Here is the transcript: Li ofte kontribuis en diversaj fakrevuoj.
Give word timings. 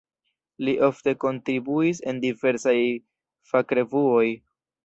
Li 0.67 0.71
ofte 0.87 1.13
kontribuis 1.25 2.01
en 2.13 2.23
diversaj 2.25 2.77
fakrevuoj. 3.53 4.27